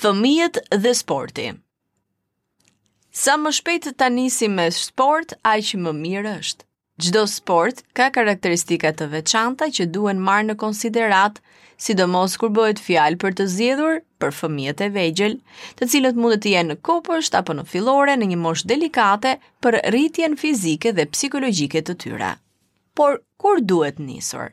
[0.00, 1.42] Fëmijët dhe sporti.
[3.22, 6.64] Sa më shpejt të nisim me sport, aq më mirë është.
[7.04, 11.42] Çdo sport ka karakteristika të veçanta që duhen marrë në konsiderat,
[11.86, 15.36] sidomos kur bëhet fjalë për të zjedhur për fëmijët e vegjël,
[15.76, 19.78] të cilët mund të jenë në kopësht apo në fillore në një moshë delikate për
[19.96, 22.32] rritjen fizike dhe psikologjike të tyre.
[22.96, 24.48] Por kur duhet nisur?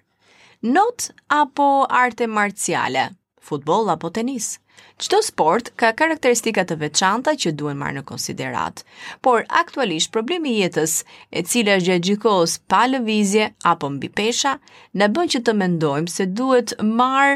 [0.75, 1.07] Not
[1.39, 1.71] apo
[2.04, 3.07] arte marciale?
[3.48, 4.57] Futboll apo tenis?
[5.02, 8.82] Çdo sport ka karakteristika të veçanta që duhen marrë në konsiderat,
[9.28, 10.94] por aktualisht problemi i jetës,
[11.38, 14.54] e cila është gjatëkohës pa lëvizje apo mbi pesha,
[15.02, 17.34] na bën që të mendojmë se duhet marr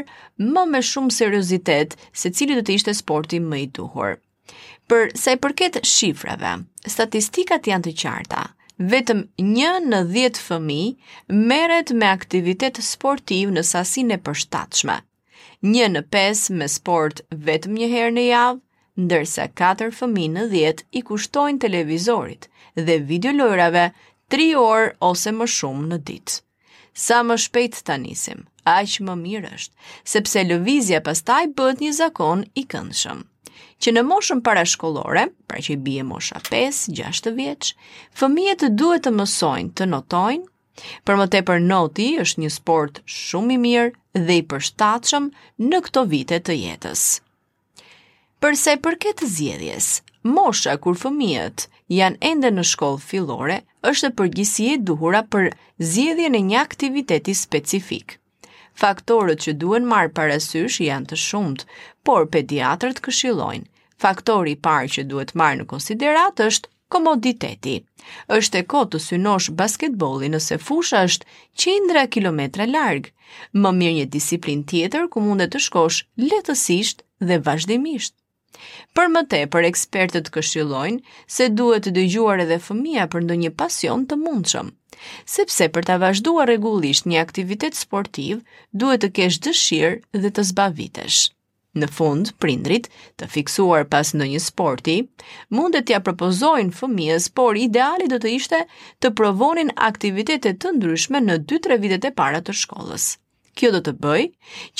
[0.56, 4.18] më me shumë seriozitet se cili do të ishte sporti më i duhur.
[4.92, 6.54] Për sa i përket shifrave,
[6.96, 8.42] statistikat janë të qarta.
[8.94, 14.98] Vetëm 1 në 10 fëmijë merret me aktivitet sportiv në sasinë e përshtatshme
[15.62, 18.56] një në pes me sport vetëm një herë në javë,
[19.02, 23.84] ndërsa 4 fëmi në 10 i kushtojnë televizorit dhe video lojrave
[24.34, 26.40] 3 orë ose më shumë në ditë.
[27.06, 29.74] Sa më shpejt të anisim, aq më mirë është,
[30.12, 33.22] sepse lëvizja pastaj bët një zakon i këndshëm
[33.82, 37.72] që në moshën parashkollore, pra që i bie mosha 5-6 vjeç,
[38.20, 40.46] fëmijët duhet të mësojnë të notojnë,
[41.06, 45.26] Për më tepër noti është një sport shumë i mirë dhe i përshtatshëm
[45.70, 47.02] në këto vite të jetës.
[48.42, 49.90] Përse përket zgjedhjes,
[50.38, 51.66] mosha kur fëmijët
[51.98, 53.58] janë ende në shkollë fillore
[53.92, 55.52] është përgjësi e duhura për
[55.92, 58.16] zjedhje në një aktiviteti specifik.
[58.82, 61.66] Faktorët që duen marë parasysh janë të shumët,
[62.08, 63.68] por pediatrët këshilojnë.
[64.02, 67.74] Faktori parë që duhet marë në konsiderat është komoditeti.
[68.34, 71.26] Është e kotë të synosh basketbolin nëse fusha është
[71.62, 73.10] qindra kilometra largë,
[73.62, 78.12] më mirë një disiplin tjetër ku mundet të shkosh letësisht dhe vazhdimisht.
[78.96, 84.04] Për më te, për ekspertët këshillojnë se duhet të dëgjuar edhe fëmia për ndonjë pasion
[84.10, 84.68] të mundshëm.
[85.36, 91.24] Sepse për ta vazhduar rregullisht një aktivitet sportiv, duhet të kesh dëshirë dhe të zbavitesh.
[91.80, 92.88] Në fund, prindrit,
[93.20, 94.94] të fiksuar pas në një sporti,
[95.58, 98.58] mundet t'ja propozojnë fëmijës, por ideali do të ishte
[99.04, 103.06] të provonin aktivitetet të ndryshme në 2-3 vitet e para të shkollës.
[103.60, 104.20] Kjo do të bëj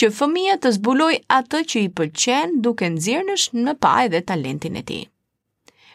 [0.02, 4.82] që fëmija të zbuloj atë që i pëlqen duke nëzirnësh në pa edhe talentin e
[4.92, 4.98] ti.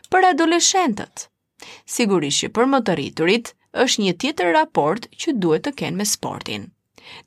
[0.09, 1.27] Për adoleshentët,
[1.97, 3.53] sigurisht që për më të rriturit,
[3.85, 6.67] është një tjetër raport që duhet të kenë me sportin–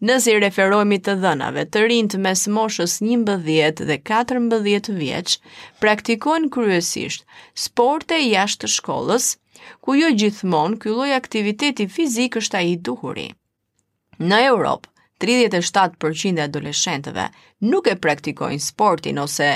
[0.09, 3.45] Nësi referojmi të dënave të rinjtë mes moshës 11
[3.85, 5.37] dhe 14 vjeç,
[5.85, 7.25] praktikojnë kryesisht
[7.65, 9.29] sporte jashtë shkollës,
[9.87, 13.21] ku jo gjithmonë ky lloj aktiviteti fizik është ai i duhur.
[14.33, 14.89] Në Europë
[15.29, 17.25] 37% e adoleshentëve
[17.73, 19.49] nuk e praktikojnë sportin ose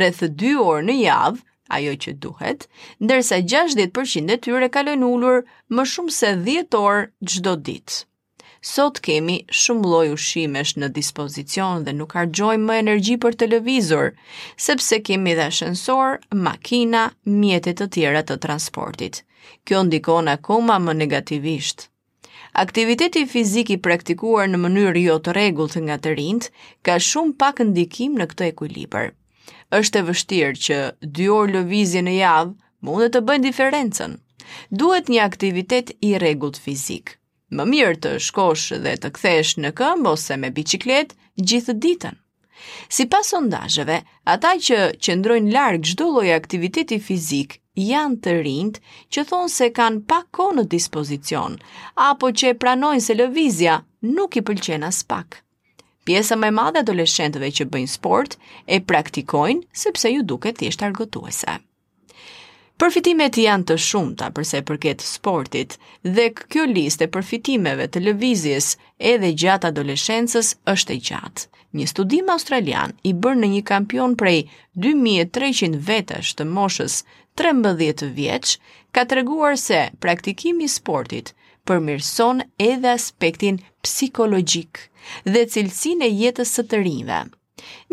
[0.00, 1.44] rreth 2 orë në javë,
[1.78, 2.66] ajo që duhet,
[3.08, 5.42] ndërsa 60% e tyre kalojnë ulur
[5.78, 8.04] më shumë se 10 orë çdo ditë.
[8.64, 14.06] Sot kemi shumë lloj ushqimesh në dispozicion dhe nuk harxojmë më energji për televizor,
[14.66, 16.14] sepse kemi dhe ashensor,
[16.46, 17.02] makina,
[17.42, 19.18] mjete të tjera të transportit.
[19.68, 21.84] Kjo ndikon akoma më negativisht.
[22.64, 26.48] Aktiviteti fizik i praktikuar në mënyrë jo të rregullt nga të rinjt
[26.88, 29.10] ka shumë pak ndikim në këtë ekuilibër.
[29.82, 30.78] Është e vështirë që
[31.20, 32.56] dy orë lëvizje në javë
[32.90, 34.16] mund të bëjnë diferencën.
[34.84, 37.16] Duhet një aktivitet i rregullt fizik
[37.54, 41.14] më mirë të shkosh dhe të kthesh në këmbë ose me biçiklet
[41.50, 42.16] gjithë ditën.
[42.96, 43.98] Si pas sondajëve,
[44.34, 48.82] ata që qëndrojnë largë gjdulloj aktiviteti fizik janë të rindë
[49.14, 51.58] që thonë se kanë pak ko në dispozicion,
[52.10, 53.78] apo që e pranojnë se lëvizja
[54.16, 55.40] nuk i pëlqen as pak.
[56.04, 58.38] Pjesa më e madhe adoleshentëve që bëjnë sport
[58.76, 61.60] e praktikojnë sepse ju duket thjesht argëtuese.
[62.82, 65.74] Përfitimet janë të shumta përse përket sportit
[66.16, 66.24] dhe
[66.54, 68.70] kjo listë e përfitimeve të lëvizjes
[69.10, 71.44] edhe gjatë adoleshencës është e gjatë.
[71.80, 74.40] Një studim australian i bërë në një kampion prej
[74.88, 76.98] 2300 vetësh të moshës
[77.42, 78.56] 13 vjeç
[78.94, 81.30] ka treguar se praktikimi i sportit
[81.70, 84.84] përmirson edhe aspektin psikologjik
[85.30, 87.22] dhe cilësinë e jetës së të rinjve.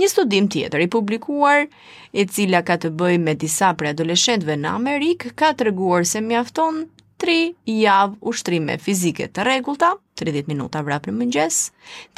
[0.01, 1.68] Një studim tjetër i publikuar,
[2.13, 5.71] e cila ka të bëj me disa pre adoleshentve në Amerikë, ka të
[6.13, 6.81] se mjafton
[7.21, 7.35] 3
[7.71, 9.91] javë ushtrime fizike të regullta,
[10.21, 11.57] 30 minuta vrapë në mëngjes,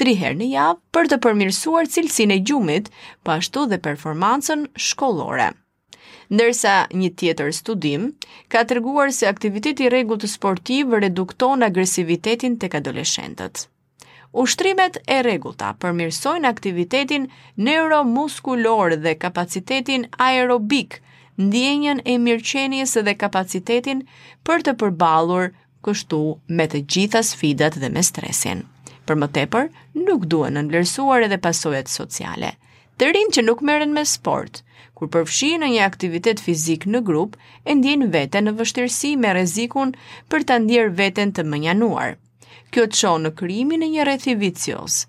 [0.01, 2.89] 3 herë në javë, për të përmirësuar cilësin e gjumit,
[3.27, 5.49] pashtu dhe performancën shkollore.
[6.33, 8.13] Ndërsa një tjetër studim
[8.49, 8.79] ka të
[9.19, 13.67] se aktiviteti regull të sportiv redukton agresivitetin të kadoleshentët.
[14.33, 17.27] Ushtrimet e rregullta përmirësojnë aktivitetin
[17.67, 20.95] neuromuskular dhe kapacitetin aerobik,
[21.37, 24.01] ndjenjën e mirëqenies dhe kapacitetin
[24.49, 25.51] për të përballur
[25.85, 26.21] kështu
[26.59, 28.65] me të gjitha sfidat dhe me stresin.
[29.05, 29.69] Për më tepër,
[30.07, 32.53] nuk duhen nënvlerësuar edhe pasojat sociale.
[32.97, 34.63] Të që nuk merren me sport,
[34.97, 37.35] kur përfshihen në një aktivitet fizik në grup,
[37.69, 39.93] e ndjejnë veten në vështirësi me rrezikun
[40.29, 42.15] për ta ndier veten të mënjanuar
[42.73, 44.99] kjo të shonë në kryimin e një rethi vicios,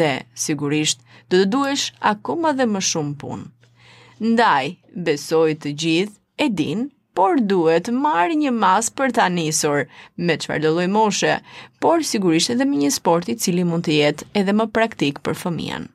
[0.00, 0.12] dhe,
[0.46, 1.00] sigurisht,
[1.32, 3.46] do të duesh akoma dhe më shumë punë.
[4.34, 4.66] Ndaj,
[5.08, 9.84] besoj të gjithë, e din, por duhet marrë një mas për ta nisur
[10.18, 11.34] me çfarë do lloj moshe,
[11.84, 15.42] por sigurisht edhe me një sport i cili mund të jetë edhe më praktik për
[15.44, 15.94] fëmijën.